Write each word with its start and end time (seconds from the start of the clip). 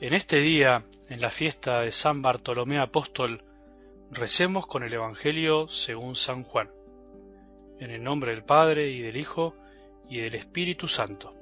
En 0.00 0.14
este 0.14 0.40
día, 0.40 0.86
en 1.10 1.20
la 1.20 1.30
fiesta 1.30 1.82
de 1.82 1.92
San 1.92 2.22
Bartolomé 2.22 2.78
Apóstol, 2.78 3.44
recemos 4.10 4.66
con 4.66 4.82
el 4.82 4.94
Evangelio 4.94 5.68
según 5.68 6.16
San 6.16 6.42
Juan. 6.42 6.70
En 7.78 7.90
el 7.90 8.02
nombre 8.02 8.32
del 8.32 8.42
Padre 8.42 8.88
y 8.88 9.02
del 9.02 9.18
Hijo 9.18 9.54
y 10.08 10.22
del 10.22 10.36
Espíritu 10.36 10.88
Santo. 10.88 11.34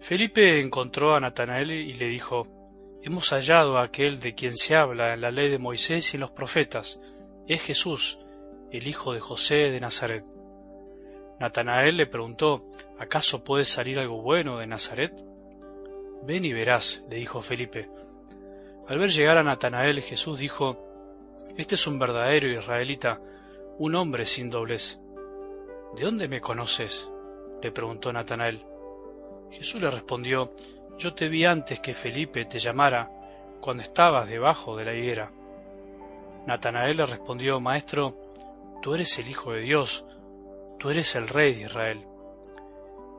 Felipe 0.00 0.60
encontró 0.60 1.14
a 1.14 1.20
Natanael 1.20 1.70
y 1.70 1.94
le 1.94 2.08
dijo, 2.08 2.48
Hemos 3.02 3.30
hallado 3.30 3.78
a 3.78 3.84
aquel 3.84 4.18
de 4.18 4.34
quien 4.34 4.54
se 4.54 4.76
habla 4.76 5.14
en 5.14 5.22
la 5.22 5.30
ley 5.30 5.48
de 5.48 5.58
Moisés 5.58 6.12
y 6.12 6.18
en 6.18 6.20
los 6.20 6.32
profetas. 6.32 7.00
Es 7.48 7.62
Jesús, 7.62 8.18
el 8.70 8.86
hijo 8.86 9.14
de 9.14 9.20
José 9.20 9.70
de 9.70 9.80
Nazaret. 9.80 10.26
Natanael 11.40 11.96
le 11.96 12.06
preguntó, 12.06 12.70
¿acaso 12.98 13.42
puede 13.42 13.64
salir 13.64 13.98
algo 13.98 14.20
bueno 14.20 14.58
de 14.58 14.66
Nazaret? 14.66 15.14
Ven 16.22 16.44
y 16.44 16.52
verás, 16.52 17.02
le 17.08 17.16
dijo 17.16 17.40
Felipe. 17.40 17.88
Al 18.86 18.98
ver 18.98 19.10
llegar 19.10 19.38
a 19.38 19.42
Natanael, 19.42 20.02
Jesús 20.02 20.38
dijo, 20.38 20.78
Este 21.56 21.74
es 21.74 21.86
un 21.86 21.98
verdadero 21.98 22.48
israelita, 22.48 23.20
un 23.78 23.94
hombre 23.96 24.24
sin 24.24 24.50
doblez. 24.50 25.00
¿De 25.96 26.04
dónde 26.04 26.28
me 26.28 26.40
conoces? 26.40 27.08
le 27.60 27.72
preguntó 27.72 28.12
Natanael. 28.12 28.64
Jesús 29.50 29.80
le 29.80 29.90
respondió, 29.90 30.50
Yo 30.98 31.14
te 31.14 31.28
vi 31.28 31.44
antes 31.44 31.80
que 31.80 31.92
Felipe 31.92 32.44
te 32.44 32.58
llamara, 32.58 33.10
cuando 33.60 33.82
estabas 33.82 34.28
debajo 34.28 34.76
de 34.76 34.84
la 34.84 34.94
higuera. 34.94 35.30
Natanael 36.46 36.96
le 36.96 37.06
respondió, 37.06 37.60
Maestro, 37.60 38.16
tú 38.80 38.94
eres 38.94 39.18
el 39.18 39.28
Hijo 39.28 39.52
de 39.52 39.60
Dios, 39.60 40.04
tú 40.78 40.90
eres 40.90 41.14
el 41.14 41.28
Rey 41.28 41.54
de 41.54 41.62
Israel. 41.62 42.06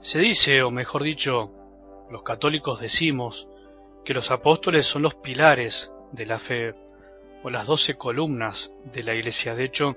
Se 0.00 0.18
dice, 0.18 0.62
o 0.62 0.70
mejor 0.70 1.02
dicho, 1.02 1.52
los 2.10 2.22
católicos 2.22 2.80
decimos, 2.80 3.48
que 4.02 4.14
los 4.14 4.30
apóstoles 4.30 4.86
son 4.86 5.02
los 5.02 5.14
pilares 5.14 5.92
de 6.12 6.24
la 6.24 6.38
fe 6.38 6.74
o 7.42 7.50
las 7.50 7.66
doce 7.66 7.94
columnas 7.96 8.72
de 8.84 9.02
la 9.02 9.14
iglesia. 9.14 9.54
De 9.54 9.64
hecho, 9.64 9.96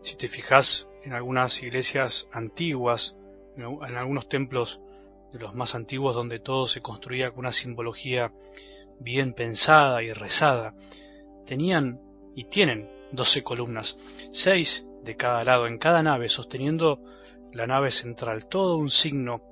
si 0.00 0.16
te 0.16 0.28
fijas 0.28 0.88
en 1.02 1.12
algunas 1.12 1.60
iglesias 1.62 2.28
antiguas, 2.32 3.16
en 3.56 3.96
algunos 3.96 4.28
templos 4.28 4.80
de 5.32 5.40
los 5.40 5.54
más 5.54 5.74
antiguos 5.74 6.14
donde 6.14 6.38
todo 6.38 6.68
se 6.68 6.80
construía 6.80 7.30
con 7.30 7.40
una 7.40 7.52
simbología 7.52 8.32
bien 9.00 9.34
pensada 9.34 10.04
y 10.04 10.12
rezada, 10.12 10.74
tenían 11.46 12.00
y 12.36 12.44
tienen 12.44 12.88
doce 13.10 13.42
columnas, 13.42 13.96
seis 14.30 14.86
de 15.02 15.16
cada 15.16 15.42
lado 15.44 15.66
en 15.66 15.78
cada 15.78 16.02
nave, 16.04 16.28
sosteniendo 16.28 17.00
la 17.52 17.66
nave 17.66 17.90
central, 17.90 18.46
todo 18.48 18.76
un 18.76 18.90
signo 18.90 19.42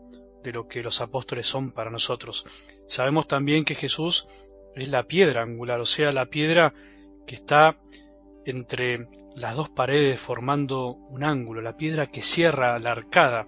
de 0.42 0.52
lo 0.52 0.68
que 0.68 0.82
los 0.82 1.00
apóstoles 1.00 1.46
son 1.46 1.70
para 1.70 1.90
nosotros. 1.90 2.46
Sabemos 2.86 3.28
también 3.28 3.64
que 3.64 3.74
Jesús 3.74 4.26
es 4.74 4.88
la 4.88 5.04
piedra 5.04 5.42
angular, 5.42 5.80
o 5.80 5.86
sea, 5.86 6.12
la 6.12 6.26
piedra 6.26 6.72
que 7.26 7.34
está 7.34 7.78
entre 8.44 9.08
las 9.34 9.54
dos 9.54 9.68
paredes 9.68 10.18
formando 10.18 10.88
un 10.88 11.24
ángulo, 11.24 11.60
la 11.60 11.76
piedra 11.76 12.10
que 12.10 12.22
cierra 12.22 12.78
la 12.78 12.90
arcada, 12.90 13.46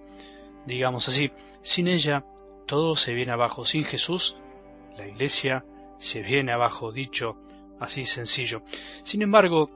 digamos 0.65 1.07
así. 1.07 1.31
Sin 1.61 1.87
ella, 1.87 2.25
todo 2.67 2.95
se 2.95 3.13
viene 3.13 3.31
abajo. 3.31 3.65
Sin 3.65 3.83
Jesús, 3.83 4.35
la 4.97 5.07
iglesia 5.07 5.65
se 5.97 6.21
viene 6.21 6.51
abajo, 6.51 6.91
dicho 6.91 7.37
así 7.79 8.05
sencillo. 8.05 8.61
Sin 9.03 9.21
embargo, 9.21 9.69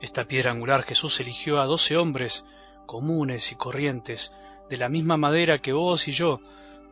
esta 0.00 0.26
piedra 0.26 0.50
angular 0.52 0.82
Jesús 0.82 1.20
eligió 1.20 1.60
a 1.60 1.66
doce 1.66 1.96
hombres 1.96 2.44
comunes 2.86 3.52
y 3.52 3.56
corrientes, 3.56 4.32
de 4.68 4.76
la 4.76 4.88
misma 4.88 5.16
madera 5.16 5.60
que 5.60 5.72
vos 5.72 6.08
y 6.08 6.12
yo, 6.12 6.40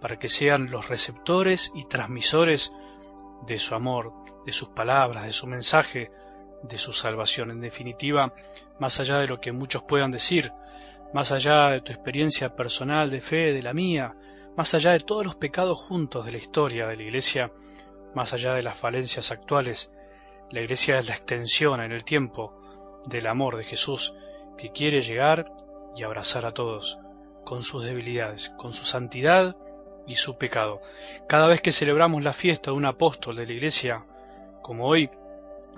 para 0.00 0.18
que 0.18 0.28
sean 0.28 0.70
los 0.70 0.88
receptores 0.88 1.72
y 1.74 1.86
transmisores 1.86 2.72
de 3.46 3.58
su 3.58 3.74
amor, 3.74 4.12
de 4.44 4.52
sus 4.52 4.68
palabras, 4.68 5.24
de 5.24 5.32
su 5.32 5.46
mensaje, 5.46 6.10
de 6.62 6.78
su 6.78 6.92
salvación. 6.92 7.50
En 7.50 7.60
definitiva, 7.60 8.34
más 8.78 9.00
allá 9.00 9.18
de 9.18 9.28
lo 9.28 9.40
que 9.40 9.52
muchos 9.52 9.82
puedan 9.82 10.10
decir, 10.10 10.52
más 11.12 11.32
allá 11.32 11.70
de 11.70 11.80
tu 11.80 11.92
experiencia 11.92 12.54
personal 12.54 13.10
de 13.10 13.20
fe, 13.20 13.52
de 13.52 13.62
la 13.62 13.72
mía, 13.72 14.14
más 14.56 14.74
allá 14.74 14.92
de 14.92 15.00
todos 15.00 15.24
los 15.24 15.36
pecados 15.36 15.80
juntos 15.80 16.24
de 16.24 16.32
la 16.32 16.38
historia 16.38 16.86
de 16.86 16.96
la 16.96 17.02
Iglesia, 17.02 17.52
más 18.14 18.32
allá 18.32 18.54
de 18.54 18.62
las 18.62 18.76
falencias 18.76 19.30
actuales, 19.30 19.92
la 20.50 20.60
Iglesia 20.60 20.98
es 20.98 21.06
la 21.06 21.14
extensión 21.14 21.80
en 21.80 21.92
el 21.92 22.04
tiempo 22.04 22.58
del 23.06 23.26
amor 23.26 23.56
de 23.56 23.64
Jesús 23.64 24.14
que 24.58 24.70
quiere 24.70 25.00
llegar 25.00 25.50
y 25.96 26.02
abrazar 26.02 26.46
a 26.46 26.52
todos, 26.52 26.98
con 27.44 27.62
sus 27.62 27.84
debilidades, 27.84 28.50
con 28.50 28.72
su 28.72 28.84
santidad 28.84 29.56
y 30.06 30.16
su 30.16 30.36
pecado. 30.36 30.80
Cada 31.28 31.46
vez 31.46 31.60
que 31.60 31.72
celebramos 31.72 32.22
la 32.22 32.32
fiesta 32.32 32.70
de 32.70 32.76
un 32.76 32.86
apóstol 32.86 33.36
de 33.36 33.46
la 33.46 33.52
Iglesia, 33.52 34.04
como 34.62 34.86
hoy, 34.86 35.10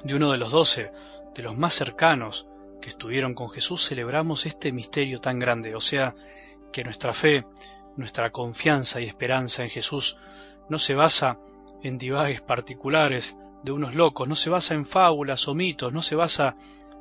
de 0.04 0.14
uno 0.14 0.32
de 0.32 0.38
los 0.38 0.50
doce, 0.50 0.92
de 1.34 1.42
los 1.42 1.56
más 1.56 1.74
cercanos 1.74 2.46
que 2.80 2.88
estuvieron 2.88 3.34
con 3.34 3.50
Jesús, 3.50 3.86
celebramos 3.86 4.46
este 4.46 4.72
misterio 4.72 5.20
tan 5.20 5.38
grande, 5.38 5.74
o 5.74 5.80
sea, 5.80 6.14
que 6.72 6.84
nuestra 6.84 7.12
fe, 7.12 7.44
nuestra 7.96 8.30
confianza 8.30 9.00
y 9.00 9.06
esperanza 9.06 9.62
en 9.62 9.70
Jesús 9.70 10.16
no 10.68 10.78
se 10.78 10.94
basa 10.94 11.38
en 11.82 11.98
divagues 11.98 12.40
particulares 12.40 13.36
de 13.62 13.72
unos 13.72 13.94
locos, 13.94 14.28
no 14.28 14.34
se 14.34 14.50
basa 14.50 14.74
en 14.74 14.86
fábulas 14.86 15.46
o 15.48 15.54
mitos, 15.54 15.92
no 15.92 16.02
se 16.02 16.16
basa 16.16 16.56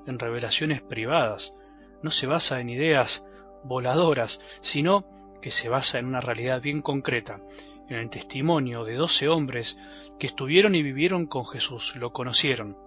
en 0.05 0.19
revelaciones 0.19 0.81
privadas, 0.81 1.55
no 2.01 2.12
se 2.12 2.28
basa 2.28 2.59
en 2.59 2.69
ideas 2.69 3.25
voladoras, 3.63 4.41
sino 4.62 5.06
que 5.41 5.51
se 5.51 5.69
basa 5.69 6.00
en 6.00 6.06
una 6.06 6.22
realidad 6.22 6.62
bien 6.62 6.81
concreta, 6.81 7.41
en 7.89 7.97
el 7.97 8.09
testimonio 8.09 8.85
de 8.85 8.95
doce 8.95 9.28
hombres 9.28 9.78
que 10.19 10.28
estuvieron 10.28 10.75
y 10.75 10.84
vivieron 10.84 11.25
con 11.25 11.45
Jesús, 11.45 11.95
lo 11.95 12.13
conocieron, 12.13 12.78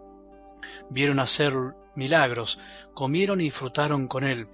vieron 0.89 1.19
hacer 1.19 1.53
milagros, 1.95 2.59
comieron 2.95 3.41
y 3.41 3.45
disfrutaron 3.45 4.07
con 4.07 4.25
él, 4.25 4.49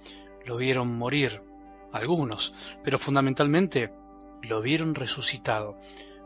lo 0.45 0.57
vieron 0.57 0.97
morir, 0.97 1.41
algunos, 1.91 2.53
pero 2.83 2.97
fundamentalmente 2.97 3.91
lo 4.41 4.61
vieron 4.61 4.95
resucitado, 4.95 5.77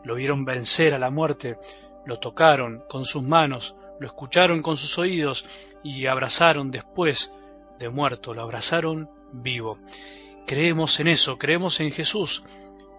lo 0.04 0.14
vieron 0.14 0.44
vencer 0.44 0.94
a 0.94 0.98
la 0.98 1.10
muerte, 1.10 1.58
lo 2.06 2.18
tocaron 2.18 2.84
con 2.88 3.04
sus 3.04 3.22
manos, 3.22 3.76
lo 3.98 4.06
escucharon 4.06 4.62
con 4.62 4.76
sus 4.76 4.98
oídos 4.98 5.44
y 5.82 6.06
abrazaron 6.06 6.70
después 6.70 7.32
de 7.78 7.88
muerto, 7.88 8.34
lo 8.34 8.42
abrazaron 8.42 9.10
vivo. 9.32 9.78
Creemos 10.46 11.00
en 11.00 11.08
eso, 11.08 11.38
creemos 11.38 11.80
en 11.80 11.92
Jesús, 11.92 12.44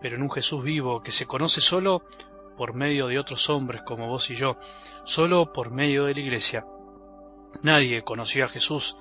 pero 0.01 0.15
en 0.15 0.23
un 0.23 0.31
Jesús 0.31 0.63
vivo 0.63 1.01
que 1.01 1.11
se 1.11 1.25
conoce 1.25 1.61
solo 1.61 2.03
por 2.57 2.73
medio 2.73 3.07
de 3.07 3.19
otros 3.19 3.49
hombres 3.49 3.83
como 3.83 4.07
vos 4.07 4.29
y 4.31 4.35
yo, 4.35 4.57
solo 5.05 5.53
por 5.53 5.71
medio 5.71 6.05
de 6.05 6.15
la 6.15 6.21
Iglesia. 6.21 6.65
Nadie 7.61 8.03
conoció 8.03 8.45
a 8.45 8.49
Jesús 8.49 8.97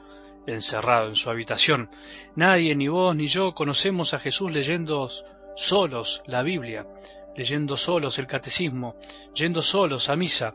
encerrado 0.47 1.09
en 1.09 1.17
su 1.17 1.31
habitación. 1.31 1.91
Nadie, 2.37 2.77
ni 2.77 2.89
vos 2.89 3.17
ni 3.17 3.27
yo, 3.27 3.55
conocemos 3.55 4.15
a 4.15 4.19
Jesús 4.19 4.53
leyendo 4.53 5.11
solos 5.57 6.23
la 6.27 6.43
Biblia, 6.43 6.87
leyendo 7.35 7.77
solos 7.77 8.19
el 8.19 8.27
catecismo, 8.27 8.97
yendo 9.35 9.63
solos 9.63 10.09
a 10.09 10.17
misa, 10.17 10.55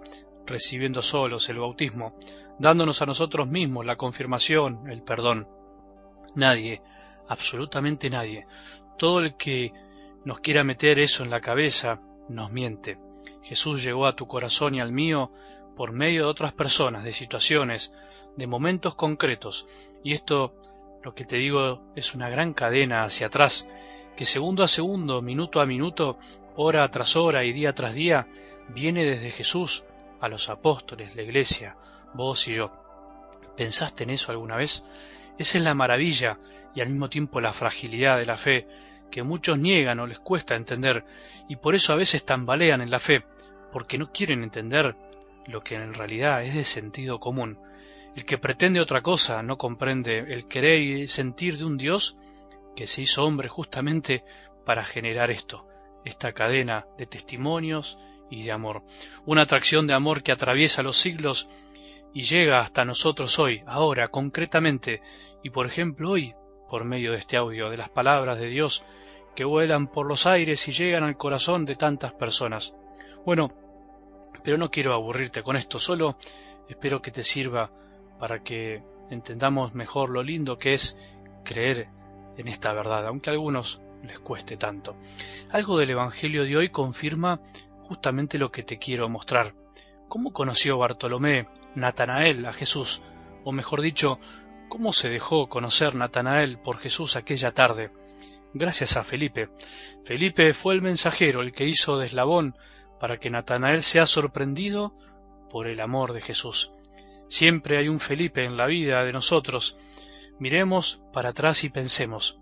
recibiendo 0.51 1.01
solos 1.01 1.49
el 1.49 1.59
bautismo, 1.59 2.15
dándonos 2.59 3.01
a 3.01 3.05
nosotros 3.05 3.47
mismos 3.47 3.85
la 3.85 3.95
confirmación, 3.95 4.89
el 4.89 5.01
perdón. 5.01 5.47
Nadie, 6.35 6.81
absolutamente 7.27 8.09
nadie. 8.09 8.45
Todo 8.97 9.19
el 9.19 9.35
que 9.35 9.71
nos 10.25 10.39
quiera 10.39 10.63
meter 10.63 10.99
eso 10.99 11.23
en 11.23 11.31
la 11.31 11.41
cabeza 11.41 12.01
nos 12.29 12.51
miente. 12.51 12.99
Jesús 13.43 13.83
llegó 13.83 14.05
a 14.05 14.15
tu 14.15 14.27
corazón 14.27 14.75
y 14.75 14.79
al 14.79 14.91
mío 14.91 15.31
por 15.75 15.91
medio 15.91 16.23
de 16.23 16.29
otras 16.29 16.53
personas, 16.53 17.03
de 17.03 17.11
situaciones, 17.11 17.93
de 18.37 18.47
momentos 18.47 18.95
concretos. 18.95 19.65
Y 20.03 20.13
esto, 20.13 20.53
lo 21.03 21.15
que 21.15 21.25
te 21.25 21.37
digo, 21.37 21.81
es 21.95 22.13
una 22.13 22.29
gran 22.29 22.53
cadena 22.53 23.03
hacia 23.03 23.27
atrás, 23.27 23.67
que 24.15 24.25
segundo 24.25 24.63
a 24.63 24.67
segundo, 24.67 25.21
minuto 25.21 25.59
a 25.59 25.65
minuto, 25.65 26.19
hora 26.55 26.89
tras 26.91 27.15
hora 27.15 27.43
y 27.43 27.51
día 27.51 27.73
tras 27.73 27.95
día, 27.95 28.27
viene 28.69 29.03
desde 29.05 29.31
Jesús 29.31 29.83
a 30.21 30.29
los 30.29 30.49
apóstoles, 30.49 31.15
la 31.15 31.23
iglesia, 31.23 31.75
vos 32.13 32.47
y 32.47 32.53
yo. 32.53 32.71
¿Pensaste 33.57 34.03
en 34.03 34.11
eso 34.11 34.31
alguna 34.31 34.55
vez? 34.55 34.85
Esa 35.37 35.57
es 35.57 35.63
la 35.63 35.73
maravilla 35.73 36.37
y 36.75 36.81
al 36.81 36.89
mismo 36.89 37.09
tiempo 37.09 37.41
la 37.41 37.53
fragilidad 37.53 38.17
de 38.17 38.25
la 38.25 38.37
fe, 38.37 38.67
que 39.09 39.23
muchos 39.23 39.57
niegan 39.57 39.99
o 39.99 40.07
les 40.07 40.19
cuesta 40.19 40.55
entender 40.55 41.03
y 41.49 41.57
por 41.57 41.75
eso 41.75 41.91
a 41.91 41.97
veces 41.97 42.23
tambalean 42.23 42.81
en 42.81 42.91
la 42.91 42.99
fe, 42.99 43.25
porque 43.71 43.97
no 43.97 44.11
quieren 44.11 44.43
entender 44.43 44.95
lo 45.47 45.61
que 45.61 45.75
en 45.75 45.93
realidad 45.93 46.43
es 46.43 46.53
de 46.53 46.63
sentido 46.63 47.19
común. 47.19 47.59
El 48.15 48.25
que 48.25 48.37
pretende 48.37 48.79
otra 48.79 49.01
cosa 49.01 49.41
no 49.41 49.57
comprende 49.57 50.19
el 50.19 50.47
querer 50.47 50.79
y 50.79 51.07
sentir 51.07 51.57
de 51.57 51.65
un 51.65 51.77
Dios 51.77 52.17
que 52.75 52.87
se 52.87 53.01
hizo 53.01 53.25
hombre 53.25 53.49
justamente 53.49 54.23
para 54.65 54.85
generar 54.85 55.31
esto, 55.31 55.67
esta 56.05 56.33
cadena 56.33 56.85
de 56.97 57.05
testimonios 57.05 57.97
y 58.31 58.43
de 58.43 58.51
amor. 58.51 58.81
Una 59.25 59.43
atracción 59.43 59.85
de 59.85 59.93
amor 59.93 60.23
que 60.23 60.31
atraviesa 60.31 60.81
los 60.81 60.97
siglos 60.97 61.47
y 62.13 62.23
llega 62.23 62.59
hasta 62.59 62.85
nosotros 62.85 63.37
hoy, 63.37 63.61
ahora, 63.67 64.07
concretamente, 64.07 65.01
y 65.43 65.51
por 65.51 65.67
ejemplo 65.67 66.11
hoy, 66.11 66.33
por 66.69 66.85
medio 66.85 67.11
de 67.11 67.19
este 67.19 67.37
audio, 67.37 67.69
de 67.69 67.77
las 67.77 67.89
palabras 67.89 68.39
de 68.39 68.47
Dios 68.47 68.83
que 69.35 69.43
vuelan 69.43 69.87
por 69.87 70.07
los 70.07 70.25
aires 70.25 70.67
y 70.67 70.71
llegan 70.71 71.03
al 71.03 71.17
corazón 71.17 71.65
de 71.65 71.75
tantas 71.75 72.13
personas. 72.13 72.73
Bueno, 73.25 73.53
pero 74.43 74.57
no 74.57 74.71
quiero 74.71 74.93
aburrirte 74.93 75.43
con 75.43 75.55
esto, 75.55 75.77
solo 75.79 76.17
espero 76.67 77.01
que 77.01 77.11
te 77.11 77.23
sirva 77.23 77.71
para 78.17 78.41
que 78.43 78.81
entendamos 79.09 79.73
mejor 79.73 80.09
lo 80.09 80.23
lindo 80.23 80.57
que 80.57 80.73
es 80.73 80.97
creer 81.43 81.89
en 82.37 82.47
esta 82.47 82.73
verdad, 82.73 83.05
aunque 83.07 83.29
a 83.29 83.33
algunos 83.33 83.81
les 84.03 84.19
cueste 84.19 84.57
tanto. 84.57 84.95
Algo 85.51 85.77
del 85.77 85.91
Evangelio 85.91 86.43
de 86.43 86.57
hoy 86.57 86.69
confirma 86.69 87.41
justamente 87.91 88.37
lo 88.37 88.53
que 88.53 88.63
te 88.63 88.79
quiero 88.79 89.09
mostrar. 89.09 89.53
¿Cómo 90.07 90.31
conoció 90.31 90.77
Bartolomé, 90.77 91.49
Natanael, 91.75 92.45
a 92.45 92.53
Jesús? 92.53 93.01
O 93.43 93.51
mejor 93.51 93.81
dicho, 93.81 94.17
¿cómo 94.69 94.93
se 94.93 95.09
dejó 95.09 95.49
conocer 95.49 95.93
Natanael 95.93 96.57
por 96.57 96.77
Jesús 96.77 97.17
aquella 97.17 97.53
tarde? 97.53 97.91
Gracias 98.53 98.95
a 98.95 99.03
Felipe. 99.03 99.49
Felipe 100.05 100.53
fue 100.53 100.73
el 100.73 100.81
mensajero, 100.81 101.41
el 101.41 101.51
que 101.51 101.65
hizo 101.65 101.97
de 101.97 102.05
eslabón 102.05 102.55
para 102.97 103.17
que 103.17 103.29
Natanael 103.29 103.83
sea 103.83 104.05
sorprendido 104.05 104.95
por 105.49 105.67
el 105.67 105.81
amor 105.81 106.13
de 106.13 106.21
Jesús. 106.21 106.71
Siempre 107.27 107.77
hay 107.77 107.89
un 107.89 107.99
Felipe 107.99 108.45
en 108.45 108.55
la 108.55 108.67
vida 108.67 109.03
de 109.03 109.11
nosotros. 109.11 109.75
Miremos 110.39 111.01
para 111.11 111.31
atrás 111.31 111.65
y 111.65 111.69
pensemos. 111.69 112.39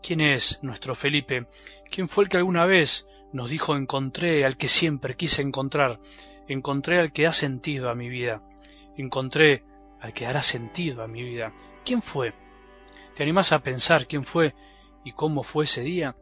¿Quién 0.00 0.20
es 0.20 0.60
nuestro 0.62 0.94
Felipe? 0.94 1.48
¿Quién 1.90 2.08
fue 2.08 2.22
el 2.22 2.30
que 2.30 2.36
alguna 2.36 2.66
vez 2.66 3.04
nos 3.36 3.50
dijo 3.50 3.76
encontré 3.76 4.46
al 4.46 4.56
que 4.56 4.66
siempre 4.66 5.14
quise 5.14 5.42
encontrar? 5.42 6.00
Encontré 6.48 6.98
al 6.98 7.12
que 7.12 7.26
ha 7.26 7.32
sentido 7.34 7.90
a 7.90 7.94
mi 7.94 8.08
vida. 8.08 8.42
Encontré 8.96 9.62
al 10.00 10.14
que 10.14 10.26
hará 10.26 10.42
sentido 10.42 11.02
a 11.02 11.06
mi 11.06 11.22
vida. 11.22 11.52
¿Quién 11.84 12.00
fue? 12.00 12.32
¿Te 13.14 13.22
animás 13.22 13.52
a 13.52 13.62
pensar 13.62 14.06
quién 14.06 14.24
fue 14.24 14.54
y 15.04 15.12
cómo 15.12 15.42
fue 15.42 15.64
ese 15.64 15.82
día? 15.82 16.16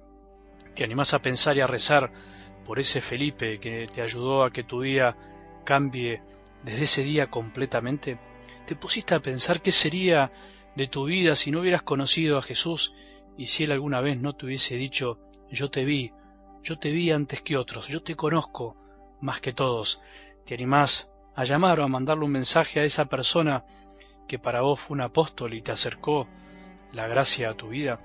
¿Te 0.74 0.82
animás 0.82 1.14
a 1.14 1.22
pensar 1.22 1.56
y 1.56 1.60
a 1.60 1.68
rezar 1.68 2.12
por 2.64 2.80
ese 2.80 3.00
Felipe 3.00 3.60
que 3.60 3.86
te 3.86 4.02
ayudó 4.02 4.42
a 4.42 4.50
que 4.50 4.64
tu 4.64 4.80
vida 4.80 5.16
cambie 5.64 6.20
desde 6.64 6.84
ese 6.84 7.04
día 7.04 7.30
completamente? 7.30 8.18
¿Te 8.66 8.74
pusiste 8.74 9.14
a 9.14 9.22
pensar 9.22 9.62
qué 9.62 9.70
sería 9.70 10.32
de 10.74 10.88
tu 10.88 11.04
vida 11.04 11.36
si 11.36 11.52
no 11.52 11.60
hubieras 11.60 11.82
conocido 11.82 12.38
a 12.38 12.42
Jesús 12.42 12.92
y 13.38 13.46
si 13.46 13.64
Él 13.64 13.72
alguna 13.72 14.00
vez 14.00 14.18
no 14.18 14.34
te 14.34 14.46
hubiese 14.46 14.74
dicho 14.74 15.20
yo 15.50 15.70
te 15.70 15.84
vi, 15.84 16.12
yo 16.64 16.78
te 16.78 16.90
vi 16.90 17.10
antes 17.10 17.42
que 17.42 17.58
otros, 17.58 17.88
yo 17.88 18.02
te 18.02 18.16
conozco 18.16 18.74
más 19.20 19.40
que 19.42 19.52
todos? 19.52 20.00
¿Te 20.46 20.54
animás 20.54 21.10
a 21.36 21.44
llamar 21.44 21.78
o 21.78 21.84
a 21.84 21.88
mandarle 21.88 22.24
un 22.24 22.32
mensaje 22.32 22.80
a 22.80 22.84
esa 22.84 23.04
persona 23.04 23.64
que 24.26 24.38
para 24.38 24.62
vos 24.62 24.80
fue 24.80 24.94
un 24.94 25.02
apóstol 25.02 25.52
y 25.52 25.60
te 25.60 25.72
acercó 25.72 26.26
la 26.94 27.06
gracia 27.06 27.50
a 27.50 27.54
tu 27.54 27.68
vida? 27.68 28.00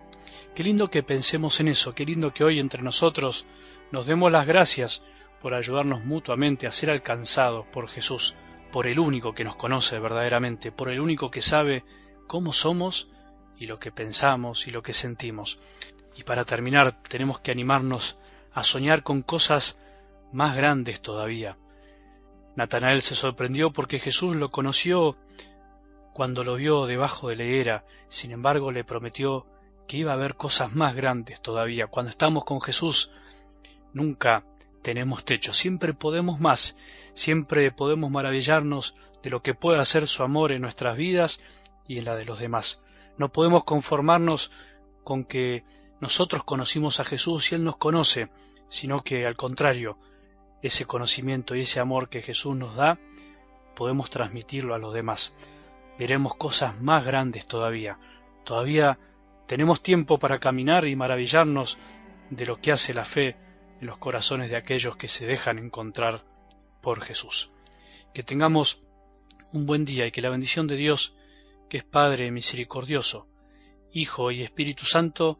Qué 0.53 0.63
lindo 0.63 0.91
que 0.91 1.03
pensemos 1.03 1.61
en 1.61 1.69
eso, 1.69 1.95
qué 1.95 2.05
lindo 2.05 2.33
que 2.33 2.43
hoy 2.43 2.59
entre 2.59 2.83
nosotros 2.83 3.47
nos 3.91 4.05
demos 4.05 4.29
las 4.29 4.45
gracias 4.45 5.03
por 5.41 5.53
ayudarnos 5.53 6.03
mutuamente 6.03 6.67
a 6.67 6.71
ser 6.71 6.91
alcanzados 6.91 7.65
por 7.67 7.87
Jesús, 7.87 8.35
por 8.73 8.87
el 8.87 8.99
único 8.99 9.33
que 9.33 9.45
nos 9.45 9.55
conoce 9.55 9.99
verdaderamente, 9.99 10.73
por 10.73 10.89
el 10.89 10.99
único 10.99 11.31
que 11.31 11.41
sabe 11.41 11.85
cómo 12.27 12.51
somos 12.51 13.07
y 13.57 13.67
lo 13.67 13.79
que 13.79 13.93
pensamos 13.93 14.67
y 14.67 14.71
lo 14.71 14.83
que 14.83 14.91
sentimos. 14.91 15.59
Y 16.17 16.23
para 16.23 16.43
terminar, 16.43 17.01
tenemos 17.03 17.39
que 17.39 17.51
animarnos 17.51 18.17
a 18.53 18.63
soñar 18.63 19.03
con 19.03 19.21
cosas 19.21 19.77
más 20.31 20.55
grandes 20.55 21.01
todavía. 21.01 21.57
Natanael 22.55 23.01
se 23.01 23.15
sorprendió 23.15 23.71
porque 23.71 23.99
Jesús 23.99 24.35
lo 24.35 24.51
conoció 24.51 25.17
cuando 26.13 26.43
lo 26.43 26.55
vio 26.55 26.85
debajo 26.85 27.29
de 27.29 27.35
la 27.35 27.43
higuera, 27.43 27.85
sin 28.07 28.31
embargo 28.31 28.71
le 28.71 28.83
prometió 28.83 29.45
que 29.87 29.97
iba 29.97 30.11
a 30.11 30.15
haber 30.15 30.35
cosas 30.35 30.73
más 30.73 30.95
grandes 30.95 31.41
todavía. 31.41 31.87
Cuando 31.87 32.09
estamos 32.09 32.43
con 32.43 32.61
Jesús, 32.61 33.11
Nunca 33.93 34.43
tenemos 34.81 35.25
techo, 35.25 35.51
siempre 35.53 35.93
podemos 35.93 36.39
más, 36.39 36.77
siempre 37.13 37.71
podemos 37.71 38.11
maravillarnos 38.11 38.95
de 39.23 39.29
lo 39.29 39.41
que 39.41 39.55
puede 39.55 39.79
hacer 39.79 40.07
su 40.07 40.23
amor 40.23 40.51
en 40.51 40.61
nuestras 40.61 40.95
vidas 40.95 41.41
y 41.87 41.97
en 41.97 42.05
la 42.05 42.15
de 42.15 42.25
los 42.25 42.39
demás. 42.39 42.81
No 43.17 43.31
podemos 43.31 43.63
conformarnos 43.63 44.51
con 45.03 45.23
que 45.23 45.63
nosotros 46.01 46.43
conocimos 46.43 46.99
a 46.99 47.03
Jesús 47.03 47.51
y 47.51 47.55
Él 47.55 47.63
nos 47.63 47.77
conoce, 47.77 48.29
sino 48.69 49.03
que 49.03 49.25
al 49.25 49.35
contrario, 49.35 49.97
ese 50.61 50.85
conocimiento 50.85 51.55
y 51.55 51.61
ese 51.61 51.79
amor 51.79 52.09
que 52.09 52.21
Jesús 52.21 52.55
nos 52.55 52.75
da, 52.75 52.99
podemos 53.75 54.09
transmitirlo 54.09 54.75
a 54.75 54.79
los 54.79 54.93
demás. 54.93 55.33
Veremos 55.97 56.35
cosas 56.35 56.79
más 56.81 57.05
grandes 57.05 57.45
todavía. 57.45 57.97
Todavía 58.43 58.99
tenemos 59.47 59.81
tiempo 59.81 60.19
para 60.19 60.39
caminar 60.39 60.87
y 60.87 60.95
maravillarnos 60.95 61.77
de 62.29 62.45
lo 62.45 62.61
que 62.61 62.71
hace 62.71 62.93
la 62.93 63.05
fe 63.05 63.35
en 63.81 63.87
los 63.87 63.97
corazones 63.97 64.49
de 64.49 64.57
aquellos 64.57 64.95
que 64.95 65.07
se 65.07 65.25
dejan 65.25 65.57
encontrar 65.57 66.23
por 66.81 67.01
Jesús. 67.01 67.51
Que 68.13 68.23
tengamos 68.23 68.81
un 69.51 69.65
buen 69.65 69.85
día 69.85 70.05
y 70.05 70.11
que 70.11 70.21
la 70.21 70.29
bendición 70.29 70.67
de 70.67 70.75
Dios, 70.75 71.15
que 71.69 71.77
es 71.77 71.83
Padre 71.83 72.31
misericordioso, 72.31 73.27
Hijo 73.91 74.31
y 74.31 74.43
Espíritu 74.43 74.85
Santo, 74.85 75.39